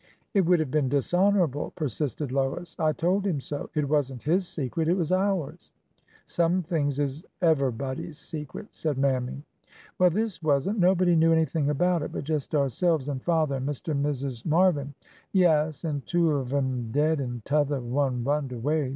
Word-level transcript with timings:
It 0.33 0.47
would 0.47 0.59
have 0.59 0.71
been 0.71 0.89
dishonorable," 0.89 1.73
persisted 1.75 2.31
Lois. 2.31 2.75
I 2.79 2.91
told 2.91 3.27
him 3.27 3.39
so. 3.39 3.69
It 3.75 3.87
was 3.87 4.11
n't 4.11 4.23
his 4.23 4.47
secret. 4.47 4.87
It 4.87 4.97
was 4.97 5.11
ours." 5.11 5.69
Some 6.25 6.63
things 6.63 6.97
is 6.97 7.23
eve'ybody's 7.43 8.17
secret," 8.17 8.69
said 8.71 8.97
Mammy. 8.97 9.43
Well, 9.99 10.09
this 10.09 10.41
was 10.41 10.67
n't. 10.67 10.79
Nobody 10.79 11.15
knew 11.15 11.31
anything 11.31 11.69
about 11.69 12.01
it 12.01 12.11
but 12.11 12.23
just 12.23 12.55
ourselves 12.55 13.09
and 13.09 13.21
father 13.21 13.57
and 13.57 13.69
Mr. 13.69 13.89
and 13.91 14.03
Mrs. 14.03 14.43
Mar 14.43 14.71
vin,"—(" 14.71 14.95
Yaas, 15.35 15.85
an' 15.87 16.01
two 16.07 16.31
of 16.31 16.51
'em 16.51 16.89
dead 16.91 17.21
an' 17.21 17.43
t'other 17.45 17.79
one 17.79 18.23
runned 18.23 18.51
away! 18.53 18.89